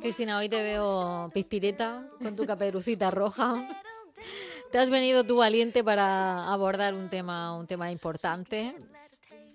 [0.00, 3.68] Cristina, hoy te veo pispireta con tu caperucita roja.
[4.70, 8.76] Te has venido tú valiente para abordar un tema, un tema importante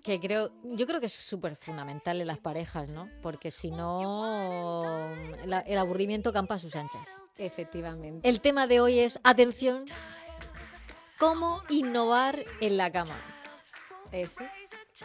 [0.04, 3.09] que creo, yo creo que es súper fundamental en las parejas, ¿no?
[3.21, 5.13] Porque si no,
[5.43, 7.17] el aburrimiento campa a sus anchas.
[7.38, 8.27] Efectivamente.
[8.27, 9.85] El tema de hoy es, atención,
[11.20, 13.20] cómo innovar en la cama.
[14.11, 14.41] Eso.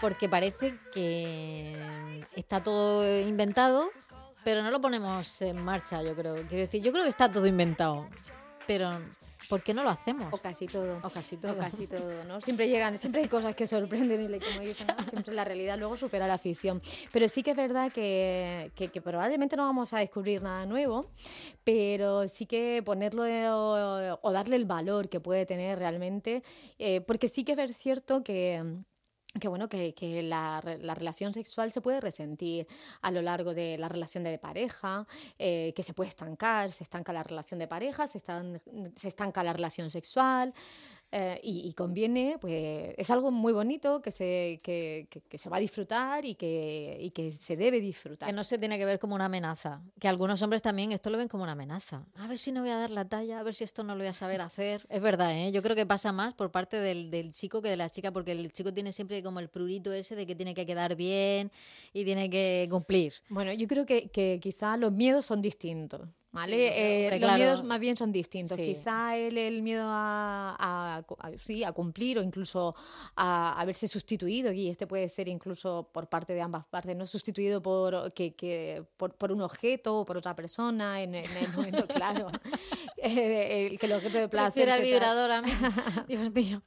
[0.01, 3.91] Porque parece que está todo inventado,
[4.45, 6.35] pero no lo ponemos en marcha, yo creo.
[6.49, 8.09] Quiero decir, yo creo que está todo inventado,
[8.67, 8.99] pero
[9.49, 10.33] ¿Por qué no lo hacemos?
[10.33, 10.99] O casi todo.
[11.03, 11.53] O casi todo.
[11.53, 12.41] O casi todo, ¿no?
[12.47, 16.27] Siempre llegan, siempre hay cosas que sorprenden y como dicen, siempre la realidad luego supera
[16.27, 16.81] la ficción.
[17.13, 21.07] Pero sí que es verdad que, que, probablemente no vamos a descubrir nada nuevo,
[21.65, 26.43] pero sí que ponerlo o, darle el valor que puede tener realmente,
[26.79, 28.63] eh, porque sí que es cierto que
[29.39, 32.67] que bueno, que, que la, la, relación sexual se puede resentir
[33.03, 35.07] a lo largo de la relación de pareja,
[35.39, 39.53] eh, que se puede estancar, se estanca la relación de pareja, se, se estanca la
[39.53, 40.55] relación sexual,
[41.13, 45.61] eh, y, conviene, pues es algo muy bonito que se, que, que, se va a
[45.61, 48.29] disfrutar y que, y que se debe disfrutar.
[48.29, 51.19] Que no se tiene que ver como una amenaza, que algunos hombres también esto lo
[51.19, 52.05] ven como una amenaza.
[52.17, 54.01] A ver si no voy a dar la talla, a ver si esto no lo
[54.01, 54.85] voy a saber hacer.
[54.89, 55.53] Es verdad, ¿eh?
[55.53, 58.33] yo creo que pasa más por parte del, del chico que de la chica, porque
[58.33, 61.53] el chico tiene siempre como el prurito ese de que tiene que quedar bien
[61.93, 63.15] y tiene que cumplir.
[63.29, 66.09] Bueno, yo creo que, que quizá los miedos son distintos.
[66.33, 67.07] ¿Vale?
[67.07, 68.57] Eh, los miedos más bien son distintos.
[68.57, 71.03] Quizá el, el miedo a,
[71.39, 72.75] sí, a, cumplir o incluso
[73.17, 77.63] a, verse sustituido, y este puede ser incluso por parte de ambas partes, no sustituido
[77.63, 82.31] por, que, que por, un objeto o por otra persona en, el momento claro.
[82.99, 84.69] Eh, el, que el objeto de placer...
[84.69, 85.51] el vibrador a mí.
[86.09, 86.63] Dios mío,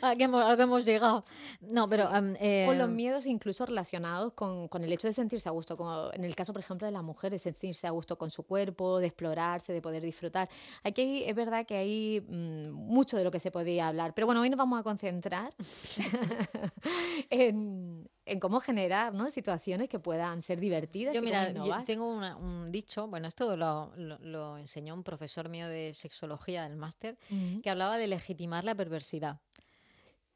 [0.00, 1.24] a hemos, hemos llegado.
[1.60, 2.10] No, pero...
[2.40, 6.10] Eh, o los miedos incluso relacionados con, con el hecho de sentirse a gusto, como
[6.12, 8.81] en el caso, por ejemplo, de la mujer, de sentirse a gusto con su cuerpo,
[8.98, 10.48] de explorarse, de poder disfrutar.
[10.82, 14.40] Aquí es verdad que hay mm, mucho de lo que se podía hablar, pero bueno,
[14.40, 15.50] hoy nos vamos a concentrar
[17.30, 18.08] en,
[18.40, 19.30] cómo generar ¿no?
[19.30, 21.14] situaciones que puedan ser divertidas.
[21.14, 25.94] Yo, mira, yo tengo un dicho, bueno, esto lo, lo, enseñó un profesor mío de
[25.94, 27.18] sexología del máster,
[27.62, 29.40] que hablaba de legitimar la perversidad.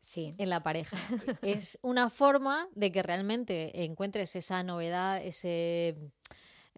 [0.01, 0.34] Sí.
[0.39, 0.97] en la pareja.
[1.43, 5.97] es una forma de que realmente encuentres esa novedad, ese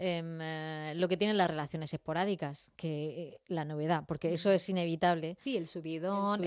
[0.01, 5.37] eh, lo que tienen las relaciones esporádicas, que eh, la novedad, porque eso es inevitable.
[5.43, 6.41] Sí, el subidón,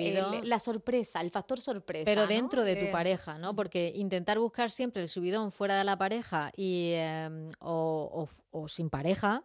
[0.43, 2.05] la sorpresa, el factor sorpresa.
[2.05, 3.55] Pero dentro de tu eh, pareja, ¿no?
[3.55, 8.27] Porque intentar buscar siempre el subidón fuera de la pareja y, em, o,
[8.67, 9.43] sin pareja,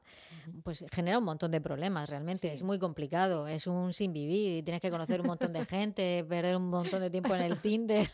[0.65, 2.53] pues genera un montón de problemas realmente.
[2.53, 6.25] Es muy complicado, es un sin vivir y tienes que conocer un montón de gente,
[6.29, 8.11] perder un montón de tiempo en el Tinder,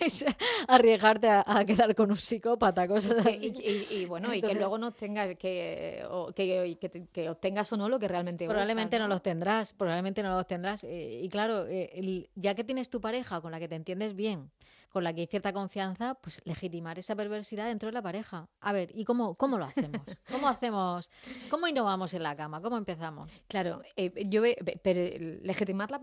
[0.68, 3.52] arriesgarte a, quedar con un psicópata, cosas así.
[3.90, 8.46] Y, bueno, y que luego no tengas que, que, obtengas o no lo que realmente
[8.46, 10.84] Probablemente no los tendrás, probablemente no los tendrás.
[10.84, 14.50] Eh, y claro, eh, ya que tienes tu pareja con la que te entiendes bien,
[14.90, 18.48] con la que hay cierta confianza, pues legitimar esa perversidad dentro de la pareja.
[18.60, 20.02] A ver, ¿y cómo, cómo lo hacemos?
[20.30, 21.10] ¿Cómo hacemos?
[21.48, 22.60] ¿Cómo innovamos en la cama?
[22.60, 23.30] ¿Cómo empezamos?
[23.46, 26.00] Claro, eh, yo legitimar la,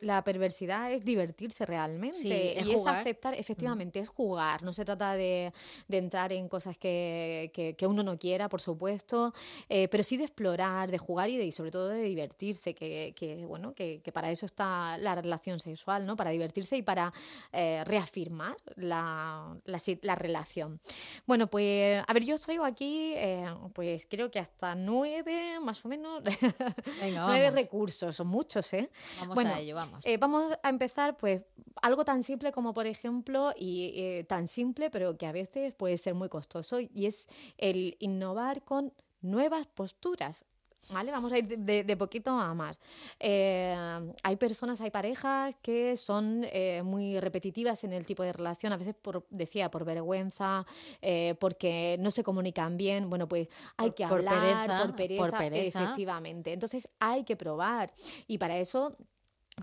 [0.00, 2.62] la, perversidad es divertirse realmente.
[2.64, 4.62] y es aceptar, efectivamente, es jugar.
[4.62, 5.52] No se trata de,
[5.88, 9.34] entrar en cosas que, que, uno no quiera, por supuesto,
[9.68, 13.14] eh, pero sí de explorar, de jugar y, de, y sobre todo de divertirse, que,
[13.16, 16.16] que bueno, que, para eso está la relación sexual, ¿no?
[16.16, 17.12] Para divertirse y para
[17.52, 18.27] eh, reafirmar
[18.76, 20.80] la, la, relación.
[21.26, 25.84] Bueno, pues, a ver, yo os traigo aquí, eh, pues creo que hasta nueve, más
[25.84, 26.22] o menos,
[27.12, 28.90] nueve recursos, son muchos, ¿eh?
[29.20, 30.04] Vamos bueno, a ello, vamos.
[30.06, 31.42] Eh, vamos a empezar, pues,
[31.82, 35.98] algo tan simple como, por ejemplo, y eh, tan simple, pero que a veces puede
[35.98, 40.44] ser muy costoso, y es el innovar con nuevas posturas.
[40.90, 41.10] ¿Vale?
[41.10, 42.78] Vamos a ir de, poquito a más.
[43.18, 43.76] Eh,
[44.22, 48.76] hay personas, hay parejas que son eh, muy repetitivas en el tipo de relación, a
[48.76, 50.64] veces por, decía, por vergüenza,
[51.02, 53.10] eh, porque no se comunican bien.
[53.10, 56.52] Bueno, pues hay que hablar, por, pereza, por pereza, efectivamente.
[56.52, 57.92] Entonces hay que probar.
[58.26, 58.96] Y para eso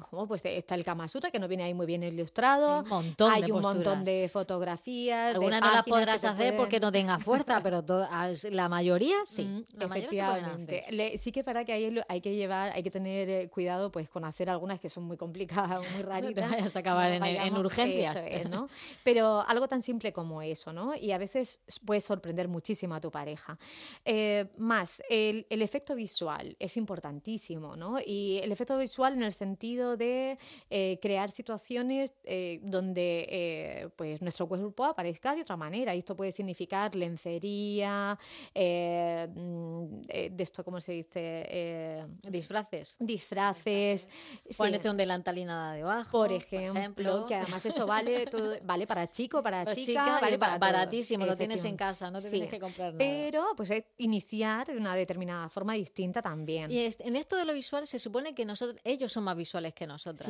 [0.09, 2.81] como pues está el Kama Sutra que no viene ahí muy bien ilustrado.
[2.83, 5.35] un montón Hay de un montón de fotografías.
[5.35, 9.43] Algunas no las podrás hacer pueden- porque no tengas fuerza, pero todas- la mayoría sí.
[9.45, 10.85] Mm, la efectivamente.
[10.89, 13.91] Le- sí que es verdad que lo- hay que llevar, hay que tener eh, cuidado
[13.91, 16.49] pues con hacer algunas que son muy complicadas, muy raritas.
[16.51, 18.15] vayas a acabar en- urgencias.
[18.15, 18.67] eso es, ¿no?
[19.03, 20.95] Pero algo tan simple como eso, ¿no?
[20.95, 23.57] Y a veces puede sorprender muchísimo a tu pareja.
[24.03, 27.97] Eh, más, el, el efecto visual es importantísimo, ¿no?
[28.05, 30.37] Y el efecto visual en el sentido de
[30.69, 35.93] eh, crear situaciones eh, donde eh, pues nuestro cuerpo aparezca de otra manera.
[35.95, 38.17] Y esto puede significar lencería,
[38.53, 40.01] mm,
[40.31, 42.05] de esto, ¿cómo se dice?
[42.23, 42.97] Disfraces.
[42.99, 44.09] disfraces.
[44.49, 44.57] sí.
[44.57, 46.19] Ponete un delantal y nada debajo.
[46.19, 50.37] Por ejemplo, que además eso vale todo- vale para chico, para, Para chica, chica, vale
[50.37, 50.59] para todo.
[50.59, 52.31] baratísimo, lo tienes en casa, no te Sí.
[52.31, 52.97] tienes que comprar nada.
[52.97, 56.71] Pero pues es iniciar de una determinada forma distinta también.
[56.71, 59.85] Y en esto de lo visual se supone que nosotros, ellos son más visuales que
[59.85, 60.27] nosotras.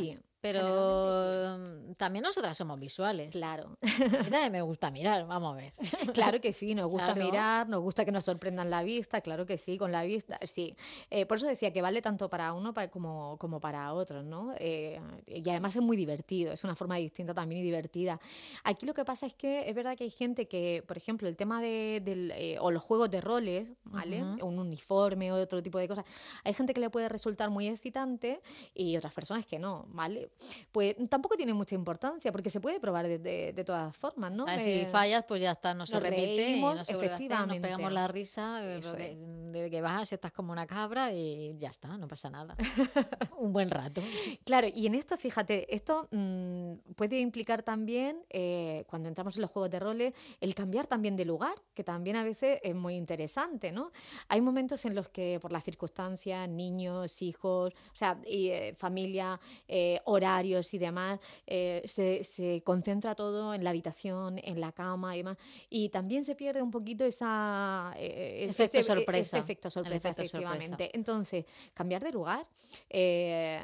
[0.53, 3.31] Pero mm, también nosotras somos visuales.
[3.31, 3.77] Claro.
[3.81, 5.74] A mí también me gusta mirar, vamos a ver.
[6.13, 7.25] Claro que sí, nos gusta Claro.
[7.25, 10.75] mirar, nos gusta que nos sorprendan la vista, claro que sí, con la vista, sí.
[11.09, 14.53] Eh, por eso decía que vale tanto para uno pa- como, como para otros, ¿no?
[14.59, 18.19] Eh, y además es muy divertido, es una forma distinta también y divertida.
[18.63, 21.36] Aquí lo que pasa es que es verdad que hay gente que, por ejemplo, el
[21.36, 24.24] tema de, del, eh, o los juegos de roles, ¿vale?
[24.24, 24.45] Ujú.
[24.45, 26.06] Un uniforme o otro tipo de cosas,
[26.44, 28.42] hay gente que le puede resultar muy excitante
[28.74, 30.30] y otras personas que no, ¿vale?
[30.71, 34.43] Pues tampoco tiene mucha importancia porque se puede probar de, de- de todas formas, ¿no?
[34.47, 36.95] A ver, si Eh, fallas, pues ya está, no se repite, reímos, no se a
[36.95, 37.61] hacer, nos efectivamente.
[37.61, 41.97] pegamos la risa eh, de, de que vas, estás como una cabra y ya está,
[41.97, 42.55] no pasa nada.
[43.37, 44.01] Un buen rato.
[44.43, 49.51] Claro, y en esto, fíjate, esto mm, puede implicar también, eh, cuando entramos en los
[49.51, 53.71] juegos de roles, el cambiar también de lugar, que también a veces es muy interesante,
[53.71, 53.91] ¿no?
[54.27, 59.39] Hay momentos en los que, por las circunstancias, niños, hijos, o sea, y, eh, familia,
[59.67, 65.13] eh, horarios y demás, eh, se, se concentra todo en la habitación, en la cama
[65.16, 65.38] y demás,
[65.69, 67.94] y también se pierde un poquito esa...
[67.98, 70.50] eh, Efecto este- sorpresa, este efecto sorpresa, efecto sorpresa.
[70.50, 70.92] efectivamente.
[70.94, 72.45] Entonces, cambiar de lugar,
[72.89, 73.60] eh,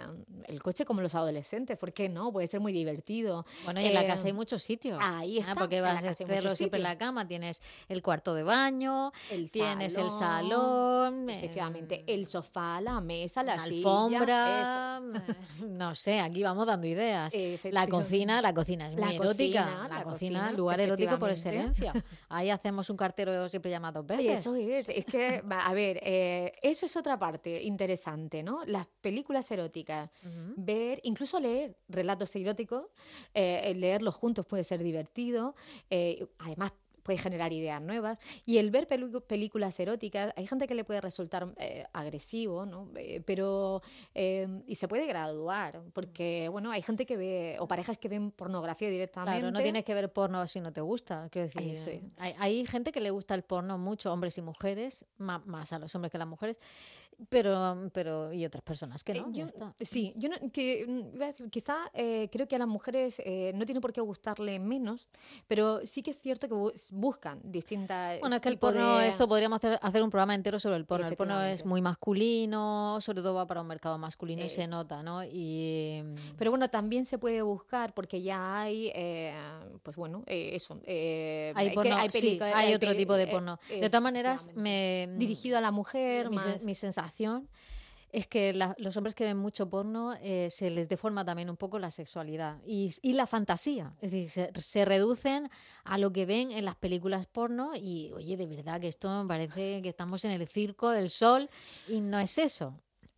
[0.47, 2.31] el coche como los adolescentes, ¿por qué no?
[2.31, 3.45] Puede ser muy divertido.
[3.63, 4.99] Bueno, y en la Eh, casa hay muchos sitios.
[5.01, 7.27] ahí Ah, está, porque en la vas a hacerlo siempre en la cama.
[7.27, 13.01] Tienes el cuarto de baño, El tienes el salón, salón, Efectivamente, em, el sofá, la
[13.01, 15.33] mesa, la una silla, alfombra, eh,
[15.67, 17.33] no sé, aquí vamos dando ideas.
[17.71, 19.63] La cocina, la cocina es La muy erótica.
[19.63, 21.93] cocina, la, la cocina, cocina, lugar erótico por excelencia.
[22.29, 24.39] Ahí hacemos un cartero siempre llamado veces.
[24.41, 28.61] Eso es, es que, a ver, eh, eso es otra parte interesante, ¿no?
[28.65, 30.11] Las películas eróticas,
[30.55, 32.85] ver, incluso leer relatos eróticos,
[33.33, 35.55] eh, leerlos juntos puede ser divertido,
[35.89, 38.17] eh, además puede generar ideas nuevas.
[38.45, 42.89] Y el ver películas eróticas, hay gente que le puede resultar eh, agresivo, ¿no?
[42.95, 43.81] Eh, pero,
[44.13, 48.31] eh, y se puede graduar, porque, bueno, hay gente que ve, o parejas que ven
[48.31, 49.39] pornografía directamente.
[49.39, 51.27] Claro, no tienes que ver porno si no te gusta.
[51.31, 52.01] Quiero decir, es.
[52.17, 55.79] hay, hay gente que le gusta el porno mucho, hombres y mujeres, ma- más, a
[55.79, 56.59] los hombres que a las mujeres,
[57.29, 59.31] pero, pero y otras personas que Eh, no.
[59.31, 59.73] ya yo- está.
[59.81, 63.21] Sí, yo no, que, mm, iba a decir, quizá eh, creo que a las mujeres
[63.25, 65.07] eh, no tiene por qué gustarle menos,
[65.47, 68.19] pero sí que es cierto que bus- buscan distintas.
[68.19, 70.85] Bueno, es que el porno, de- esto podríamos hacer, hacer un programa entero sobre el
[70.85, 71.07] porno.
[71.07, 74.69] El porno es muy masculino, sobre todo va para un mercado masculino y se Es.
[74.69, 75.23] nota, ¿no?
[75.23, 76.03] Y
[76.37, 79.33] Pero bueno, también se puede buscar porque ya hay, eh,
[79.83, 80.79] pues bueno, eh, eso.
[80.85, 83.59] eh, hay que porno, sí, pelica- hay otro tipo de eh, porno.
[83.69, 86.61] eh, De todas maneras, me Dirigido a la mujer, mi, más.
[86.63, 87.10] mi sensación
[88.13, 91.55] es que la- los hombres que ven mucho porno eh, se les deforma también un
[91.55, 93.93] poco la sexualidad y, y la fantasía.
[94.01, 95.49] Es decir, se, se reducen
[95.85, 99.27] a lo que ven en las películas porno y, oye, de verdad que esto me
[99.27, 101.49] parece que estamos en el circo del sol
[101.87, 102.73] y no es eso.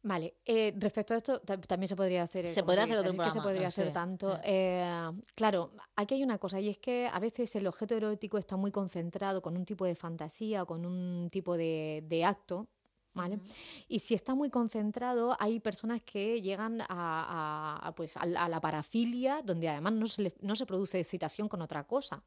[0.05, 2.45] Vale, eh, respecto a esto, ta- también se podría hacer.
[2.49, 4.35] Se podría hacer otro dices, es que se programa, podría no hacer sé, tanto.
[4.35, 4.41] eh.
[4.43, 8.57] Eh, claro, aquí hay una cosa, y es que a veces el objeto erótico está
[8.57, 12.67] muy concentrado con un tipo de fantasía o con un tipo de, de acto.
[13.15, 13.39] ¿Vale?
[13.87, 18.45] Y si está muy concentrado, hay personas que llegan a, a- a, pues, a, la-
[18.45, 22.23] a la parafilia, donde además no se, le- no se produce excitación con otra cosa.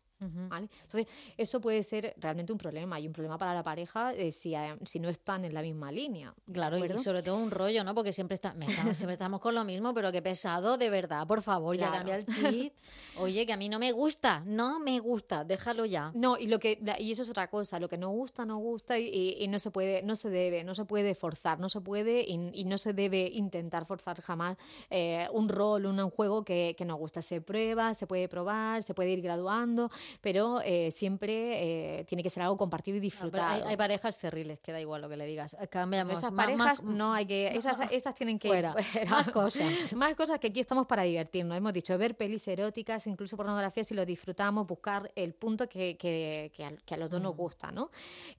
[0.49, 0.71] ¿vale?
[0.83, 4.53] Entonces, eso puede ser realmente un problema, y un problema para la pareja eh, si,
[4.53, 6.33] adem- si no están en la misma línea.
[6.47, 7.95] ¿de Claro, y sobre todo un rollo, ¿no?
[7.95, 11.43] Porque siempre, está, estamos, siempre estamos con lo mismo, pero qué pesado, de verdad, por
[11.43, 12.73] favor, ya cambia el chip.
[13.19, 16.13] Oye, que a mí no me gusta, no me gusta, déjalo ya.
[16.15, 18.99] No, y lo que y eso es otra cosa, lo que no gusta, no gusta
[18.99, 21.81] y, y- y no se puede, no se debe, no se puede forzar, no se
[21.81, 24.57] puede y, no se debe intentar forzar jamás
[24.91, 27.23] eh, un rol, un, juego que, que, nos gusta.
[27.23, 29.91] Se prueba, se puede probar, se puede ir graduando,
[30.21, 33.67] pero eh, siempre tiene que ser algo compartido y disfrutado.
[33.67, 35.57] hay, parejas cerriles, que da igual lo que le digas.
[35.71, 36.19] Cambiamos.
[36.19, 38.75] Esas parejas no hay que, esas, esas tienen que fuera.
[39.09, 39.93] Más cosas.
[39.97, 41.57] más cosas que aquí estamos para divertirnos.
[41.57, 46.53] Hemos dicho ver pelis eróticas, incluso pornografía, si lo disfrutamos, buscar el punto que, que,
[46.55, 47.37] que, a, los dos nos mm.
[47.37, 47.91] gusta, ¿no?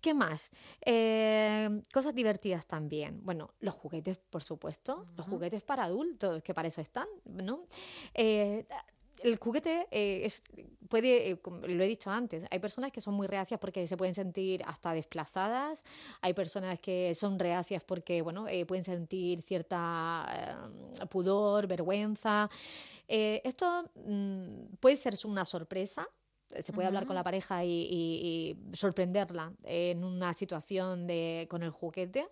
[0.01, 0.51] ¿Qué más?
[0.85, 2.26] Eh, cosas divertidas
[2.67, 3.21] también.
[3.23, 5.05] Bueno, los juguetes, por supuesto.
[5.15, 7.65] Los juguetes para adultos, que para eso están, ¿no?
[8.13, 8.65] Eh,
[9.23, 10.43] el juguete eh, es,
[10.89, 14.61] puede, lo he dicho antes, hay personas que son muy reacias porque se pueden sentir
[14.67, 15.83] hasta desplazadas,
[16.21, 20.69] hay personas que son reacias porque, bueno, pueden sentir cierta
[21.09, 22.47] pudor, vergüenza.
[23.07, 26.07] esto mm, puede ser una sorpresa,
[26.59, 32.27] se puede hablar con la pareja y, sorprenderla en una situación de, con el juguete,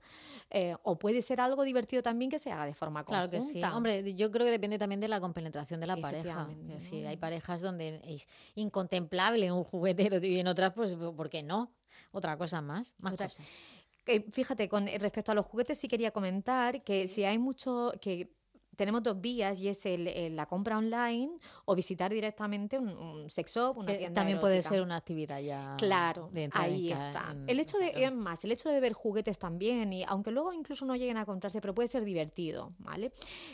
[0.50, 3.30] eh, o puede ser algo divertido también que se haga de forma conjunta.
[3.30, 3.64] Claro que sí.
[3.64, 5.46] Hombre, yo creo que depende también de la compenencia
[5.78, 6.50] de la pareja.
[6.70, 11.72] Es hay parejas donde es incontemplable un juguetero y en otras, pues, ¿por qué no?
[12.12, 12.96] Otra cosa más.
[13.00, 13.40] más cosas.
[14.32, 18.30] fíjate, con respecto a los juguetes sí quería comentar que si hay mucho que
[18.76, 23.78] tenemos dos vías y es el, la compra online o visitar directamente un, sex shop,
[23.78, 25.76] una tienda También puede ser una actividad ya.
[25.78, 27.36] Claro, ahí está.
[27.48, 30.86] el hecho de, es más, el hecho de ver juguetes también, y aunque luego incluso
[30.86, 33.12] no lleguen a comprarse, pero puede ser divertido, ¿vale?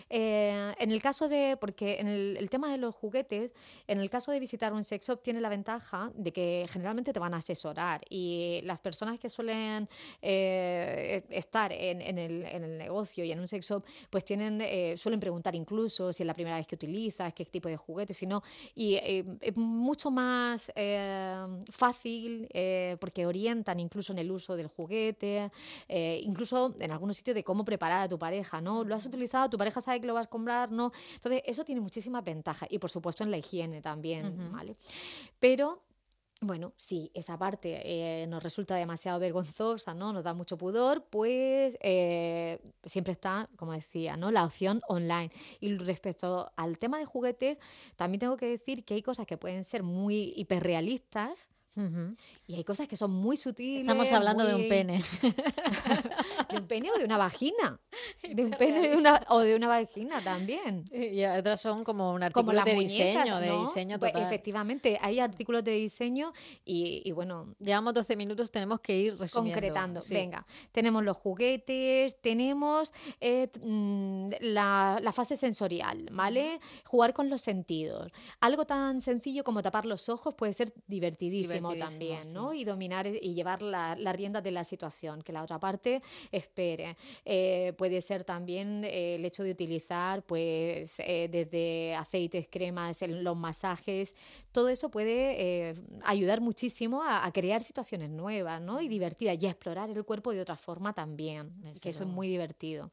[0.10, 3.52] Eh, en el caso de, porque en el, tema de los juguetes,
[3.88, 7.20] en el caso de visitar un sex shop tiene la ventaja de que generalmente te
[7.20, 9.88] van a asesorar y las personas que suelen
[10.22, 14.96] eh, estar en, el, en, el, negocio y en un sex shop, pues tienen, eh,
[14.98, 18.42] suelen preguntar incluso si es la primera vez que utilizas, qué tipo de juguetes, sino
[18.76, 24.68] y eh, es mucho más eh, fácil eh, porque orientan incluso en el uso del
[24.68, 25.52] juguete,
[26.24, 28.84] incluso en algunos sitios de cómo preparar a tu pareja, ¿no?
[28.84, 30.92] Lo has utilizado, tu pareja sabe que lo vas a comprar, ¿no?
[31.16, 34.76] Entonces, eso tiene muchísimas ventajas y por supuesto en la higiene también, ¿vale?
[35.40, 35.82] Pero
[36.42, 40.12] bueno, si esa parte eh, nos resulta demasiado vergonzosa, ¿no?
[40.12, 44.32] Nos da mucho pudor, pues eh, siempre está, como decía, ¿no?
[44.32, 45.30] La opción online.
[45.60, 47.60] Y respecto al tema de juguetes,
[47.96, 51.52] también tengo que decir que hay cosas que pueden ser muy hiperrealistas,
[52.48, 53.82] y hay cosas que son muy sutiles.
[53.82, 55.02] Estamos hablando de un pene.
[56.52, 57.80] de un pene o de una vagina.
[58.32, 60.86] De un pene de una, o de una vagina también.
[60.92, 65.72] Y otras son como un artículo de diseño, de diseño pues efectivamente, hay artículos de
[65.72, 67.54] diseño y, bueno.
[67.60, 69.60] Llevamos 12 minutos, tenemos que ir resumiendo.
[69.60, 70.02] Concretando.
[70.10, 76.60] Venga, tenemos los juguetes, tenemos eh, mm, la, la, fase sensorial, ¿vale?
[76.86, 78.12] Jugar con los sentidos.
[78.40, 82.54] Algo tan sencillo como tapar los ojos puede ser divertidísimo también, ¿no?
[82.54, 86.02] Y dominar y llevar la, la, rienda de la situación, que la otra parte
[86.32, 86.98] espere.
[87.26, 93.38] Eh, puede ser también eh, el hecho de utilizar, pues, eh, desde aceites, cremas, los
[93.38, 94.14] masajes,
[94.52, 98.82] todo eso puede ayudar muchísimo a, crear situaciones nuevas, ¿no?
[98.82, 102.28] Y divertidas, y a explorar el cuerpo de otra forma también, que eso es muy
[102.28, 102.92] divertido,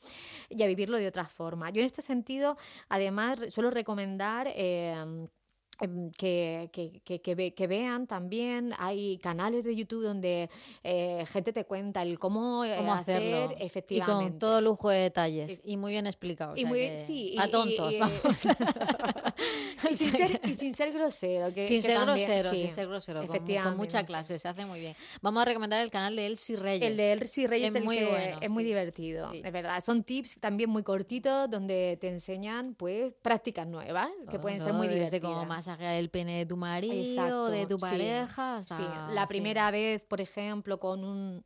[0.49, 1.71] y a vivirlo de otra forma.
[1.71, 2.57] Yo en este sentido,
[2.89, 4.49] además, suelo recomendar
[5.81, 10.51] Em, que, que, que, que, vean también, hay canales de YouTube donde
[10.83, 14.25] eh, gente te cuenta el cómo, eh, cómo hacer, efectivamente.
[14.25, 16.57] Y con todo lujo de detalles y muy bien explicado.
[16.57, 18.23] Y muy, sí, a tontos, vamos.
[19.89, 21.55] y, sin ser, y, sin ser, grosero.
[21.55, 23.69] Que, sin, ser grosero sin ser grosero, efectivamente.
[23.69, 24.97] Con, mucha clase, se hace muy bien.
[25.23, 26.91] Vamos a recomendar el canal de Elsie Reyes.
[26.91, 29.81] El de Elsie Reyes es, muy bueno, es muy divertido, es verdad.
[29.81, 34.89] Son tips también muy cortitos donde te enseñan pues prácticas nuevas que pueden ser muy
[34.89, 35.23] divertidas.
[35.23, 38.63] Como masajear el pene de tu marido, de tu pareja.
[38.65, 38.75] Sí,
[39.11, 41.45] La primera vez, por ejemplo, con un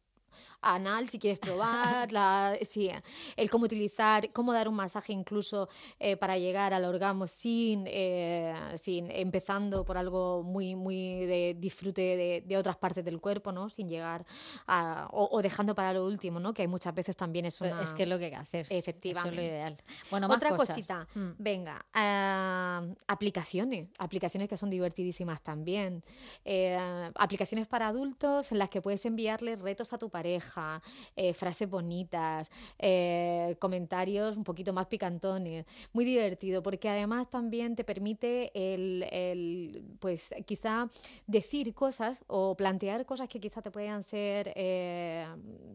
[0.62, 2.90] anal si quieres probar, la, sí,
[3.36, 8.54] el cómo utilizar, cómo dar un masaje incluso eh, para llegar al orgasmo sin, eh,
[8.76, 13.68] sin, empezando por algo muy, muy de disfrute de, otras partes del cuerpo, ¿no?
[13.70, 14.24] Sin llegar
[14.66, 16.54] a, o, dejando para lo último, ¿no?
[16.54, 17.82] Que hay muchas veces también es una...
[17.82, 18.66] Es que es lo que hay que hacer.
[18.70, 19.10] Efectivamente.
[19.10, 19.76] Eso es lo ideal.
[20.10, 21.30] Bueno, Otra cosita, mm.
[21.38, 22.71] venga, uh,
[23.12, 26.02] aplicaciones, aplicaciones que son divertidísimas también.
[26.44, 26.76] Eh,
[27.14, 30.82] aplicaciones para adultos en las que puedes enviarle retos a tu pareja
[31.14, 35.66] eh, frases bonitas, eh, comentarios un poquito más picantones.
[35.92, 40.88] Muy divertido, porque además también te permite el, pues quizá
[41.26, 44.54] decir cosas o plantear cosas que quizá te puedan ser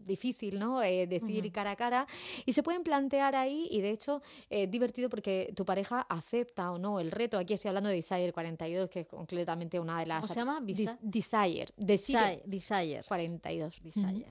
[0.04, 0.80] difícil, ¿no?
[0.80, 2.06] decir cara a cara.
[2.46, 6.78] Y se pueden plantear ahí y de hecho es divertido porque tu pareja acepta o
[6.78, 7.27] no el reto.
[7.36, 10.22] Aquí estoy hablando de Desire 42, que es completamente una de las...
[10.22, 10.60] ¿Cómo se llama?
[10.60, 11.72] Desire.
[11.76, 12.42] Desire.
[12.46, 13.02] Desire.
[13.06, 13.82] 42.
[13.82, 14.26] Desire.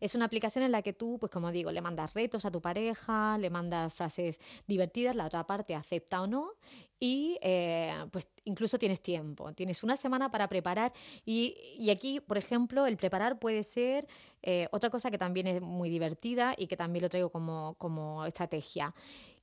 [0.00, 2.60] Es una aplicación en la que tú, pues como digo, le mandas retos a tu
[2.60, 6.52] pareja, le mandas frases divertidas, la otra parte acepta o no,
[7.00, 10.92] y eh, pues incluso tienes tiempo, tienes una semana para preparar
[11.26, 14.06] y, y aquí, por ejemplo, el preparar puede ser
[14.42, 18.24] eh, otra cosa que también es muy divertida y que también lo traigo como, como
[18.24, 18.94] estrategia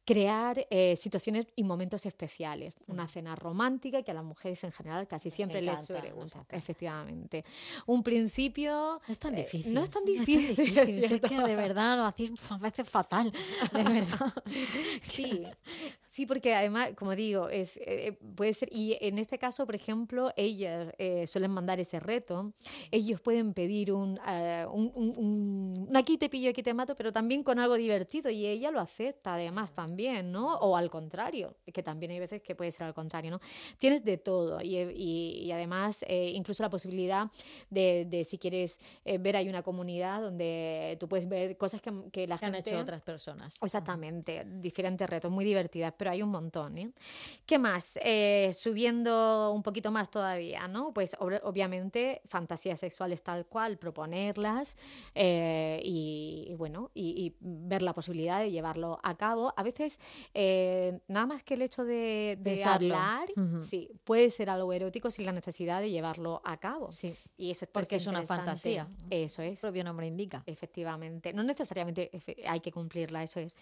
[0.05, 2.74] crear eh, situaciones y momentos especiales.
[2.88, 6.46] Una cena romántica que a las mujeres en general casi siempre les suele gustar.
[6.50, 7.46] Efectivamente.
[7.86, 9.00] Un principio...
[9.08, 9.74] No es tan eh, difícil.
[9.74, 10.77] no es tan difícil.
[10.77, 13.31] es, que de verdad lo hacéis a veces fatal.
[13.74, 14.34] De verdad.
[15.01, 15.48] sí.
[16.11, 20.31] Sí, porque además, como digo, es, eh, puede ser, y en este caso, por ejemplo,
[20.35, 20.93] ellas
[21.25, 22.53] suelen mandar ese reto,
[22.91, 24.19] ellos pueden pedir un,
[24.71, 28.45] un, un, un, aquí te pillo, aquí te mato, pero también con algo divertido, y
[28.45, 30.01] ella lo acepta además también
[30.31, 30.55] ¿no?
[30.57, 33.39] O al contrario, que también hay veces que puede ser al contrario, ¿no?
[33.77, 37.29] Tienes de todo y, y, además eh, incluso la posibilidad
[37.69, 41.91] de, de si quieres eh, ver, hay una comunidad donde tú puedes ver cosas que,
[42.11, 42.57] que la que gente...
[42.57, 43.57] han hecho otras personas.
[43.61, 46.91] Exactamente, diferentes retos, muy divertidas, pero hay un montón, ¿eh?
[47.46, 48.00] ¿Qué más?
[48.01, 50.91] Eh, subiendo un poquito más todavía, ¿no?
[50.96, 54.75] Pues ob obviamente fantasías sexuales tal cual, proponerlas
[55.13, 59.53] y, y, bueno, y, y ver la posibilidad de llevarlo a cabo.
[59.55, 60.00] A veces
[60.34, 63.62] eh, nada más que el hecho de, de hablar, uh -huh.
[63.62, 66.91] sí, puede ser algo erótico sin la necesidad de llevarlo a cabo.
[66.91, 67.15] Sí.
[67.38, 68.88] Y eso es Porque es una fantasía.
[69.12, 69.51] Eso es.
[69.51, 70.41] El propio nombre indica.
[70.48, 71.31] Efectivamente.
[71.31, 72.10] No necesariamente
[72.48, 73.55] hay que cumplirla, eso es.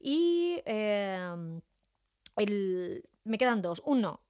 [0.00, 1.60] Y eh,
[2.36, 3.82] el, me quedan dos.
[3.86, 4.22] Uno,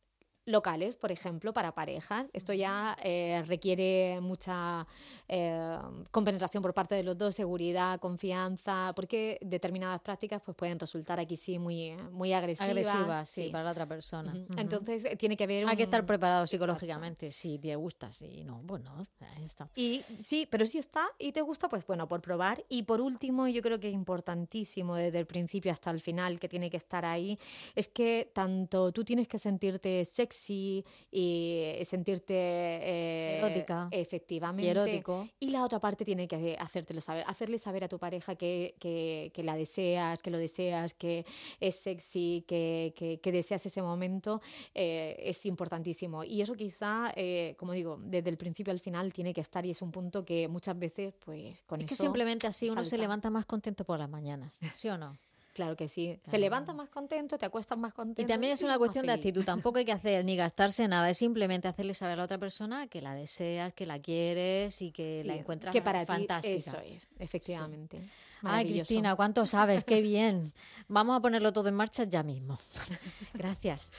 [0.47, 2.27] locales, por ejemplo, para parejas.
[2.33, 4.87] Esto ya eh, requiere mucha
[5.29, 5.79] eh,
[6.13, 11.37] compenetración por parte de los dos, seguridad, confianza, porque determinadas prácticas pues, pueden resultar aquí
[11.37, 12.71] sí muy, muy agresivas.
[12.71, 14.33] Agresivas, sí, sí, para la otra persona.
[14.33, 14.61] Uh -huh.
[14.61, 15.71] Entonces eh, tiene que haber un...
[15.71, 17.43] Hay que estar preparado psicológicamente, Exacto.
[17.43, 19.05] si te gusta, si no, bueno,
[19.37, 19.69] ahí está.
[19.75, 22.65] Y sí, pero si está y te gusta, pues bueno, por probar.
[22.69, 26.49] Y por último, yo creo que es importantísimo desde el principio hasta el final, que
[26.49, 27.37] tiene que estar ahí,
[27.75, 34.71] es que tanto tú tienes que sentirte sexy, sexy y sentirte eh, erótica efectivamente y
[34.71, 38.75] erótico y la otra parte tiene que hacértelo saber hacerle saber a tu pareja que,
[38.79, 41.25] que, que la deseas que lo deseas que
[41.61, 44.41] es sexy que, que, deseas ese momento
[44.75, 49.33] eh, es importantísimo y eso quizá eh, como digo desde el principio al final tiene
[49.33, 52.47] que estar y es un punto que muchas veces pues con es eso que simplemente
[52.47, 52.91] así uno salta.
[52.91, 55.17] se levanta más contento por las mañanas ¿sí o no?
[55.57, 56.21] Claro que sí.
[56.29, 58.21] Se levanta más contento, te acuestas más contento.
[58.21, 59.43] Y también es una cuestión de actitud.
[59.43, 61.09] Tampoco hay que hacer ni gastarse nada.
[61.09, 64.91] Es simplemente hacerle saber a la otra persona que la deseas, que la quieres y
[64.91, 66.57] que sí, la encuentras que para fantástica.
[66.57, 67.99] Ti eso es, efectivamente.
[67.99, 68.11] Sí.
[68.43, 69.83] Ay, Cristina, ¿cuánto sabes?
[69.83, 70.53] Qué bien.
[70.89, 72.59] Vamos a ponerlo todo en marcha ya mismo.
[73.33, 73.95] Gracias.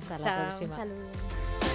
[0.00, 0.70] Hasta la Chao, próxima.
[0.70, 1.73] Un saludo.